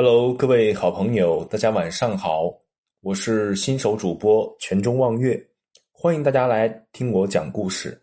[0.00, 2.56] Hello，各位好朋友，大家晚上好，
[3.00, 5.44] 我是新手主播泉中望月，
[5.90, 8.00] 欢迎大家来听我讲故事。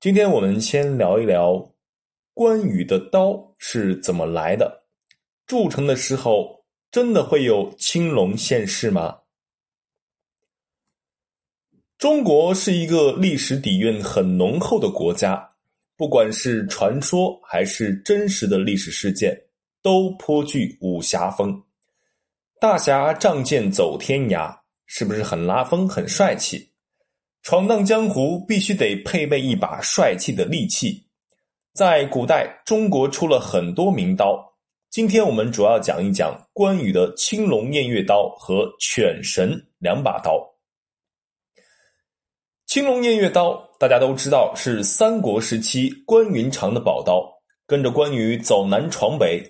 [0.00, 1.72] 今天我们先聊一聊
[2.34, 4.82] 关羽的刀是怎么来的。
[5.46, 9.20] 铸成的时候，真的会有青龙现世吗？
[11.96, 15.48] 中国是一个历史底蕴很浓厚的国家，
[15.96, 19.34] 不管是传说还是真实的历史事件。
[19.82, 21.60] 都颇具武侠风，
[22.60, 26.70] 大侠仗剑走天涯，是不是很拉风、很帅气？
[27.42, 31.04] 闯荡江湖必须得配备一把帅气的利器。
[31.74, 34.38] 在古代，中国出了很多名刀。
[34.90, 40.38] 今天我们主要讲一讲关羽的青龙偃月刀和犬神两把刀。
[42.66, 47.26] 青龙偃月刀大家都知道是三国时期关云长的宝刀，
[47.66, 49.42] 跟着关羽走南闯北。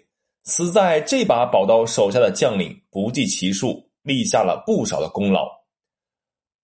[0.45, 5.49] 死在这把宝刀手下的将领不计其数，立下了不少的功劳。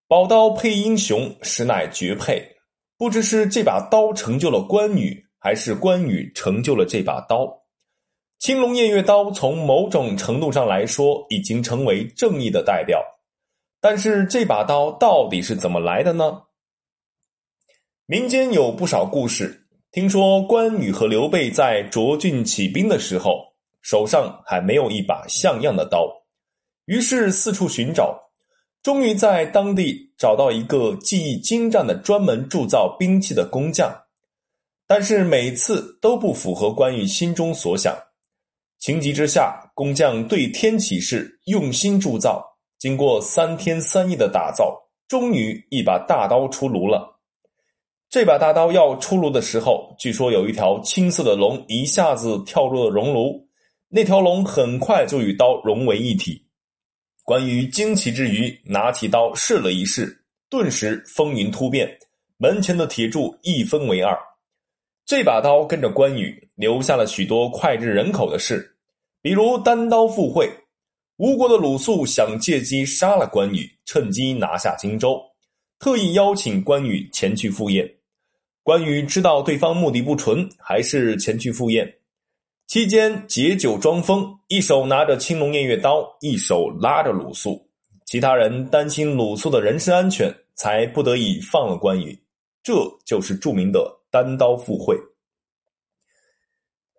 [0.09, 2.57] 宝刀配英雄，实乃绝配。
[2.97, 7.63] 不知是这把刀成就了关羽，还是关羽成就了这把刀。
[8.41, 13.01] 青龙偃月刀从某种程度上来说，已经成为正义的代表。
[13.81, 16.43] 但是这把刀到底是怎么来的呢？
[18.07, 23.48] 民间有不少故事，听说关羽和刘备在涿郡起兵的时候。
[23.83, 26.09] 手上还没有一把像样的刀，
[26.87, 28.19] 于是四处寻找，
[28.83, 33.91] 终于在当地找到一个技艺精湛的专门铸造兵器的工匠，
[34.87, 37.97] 但是每次都不符合关羽心中所想。
[38.79, 42.45] 情急之下，工匠对天起誓，用心铸造。
[42.79, 44.73] 经过三天三夜的打造，
[45.09, 47.19] 终于一把大刀出炉了。
[48.09, 53.48] 这把大刀要出炉的时候，据说有一条青色的龙一下子跳入了熔炉。
[53.91, 56.45] 那条龙很快就与刀融为一体，
[57.25, 61.99] 关羽惊奇之余，拿起刀试了一试，顿时风云突变，
[62.37, 64.15] 门前的铁柱一分为二。
[65.07, 68.77] 这把刀跟着关羽留下了许多脍炙人口的事，
[69.23, 70.53] 比如单刀赴会，
[71.17, 75.19] 吴国的鲁肃想借机杀了关羽，趁机拿下荆州，
[75.79, 77.91] 特意邀请关羽前去赴宴。
[78.63, 81.91] 关羽知道对方目的不纯，还是前去赴宴。
[82.69, 87.67] 期间解酒装疯，一手拿着青龙偃月刀，一手拉着鲁肃。
[88.05, 92.23] 其他人担心鲁肃的人身安全，才不得已放了关羽。
[92.63, 92.75] 这
[93.07, 94.95] 就是著名的单刀赴会。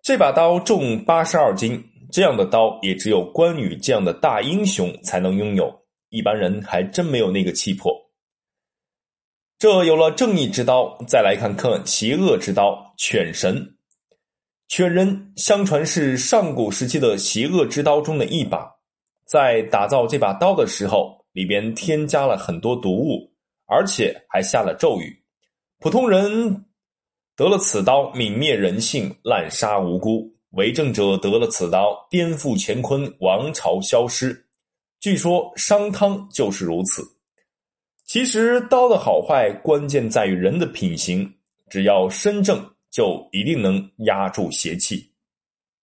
[0.02, 1.80] 这把刀重八十二斤，
[2.10, 5.72] 这样的刀也只有关羽这样的大英雄才能拥有，
[6.08, 7.96] 一般人还真没有那个气魄。
[9.56, 13.76] 这有了正义之刀，再来看看邪恶之刀——犬神。
[14.70, 18.72] 犬人相传是上古时期的邪恶之刀中的一把，
[19.24, 23.32] 在打造这把刀的时候，里边添加了很多毒物，
[23.66, 25.24] 而且还下了咒语。
[25.80, 26.66] 普通人
[27.34, 34.46] 得了此刀，泯灭人性，滥杀无辜；为政者得了此刀，颠覆乾坤，王朝消失。
[35.00, 37.02] 据说商汤就是如此。
[38.04, 41.28] 其实刀的好坏，关键在于人的品行，
[41.68, 42.64] 只要身正。
[42.90, 45.09] 就一定能压住邪气。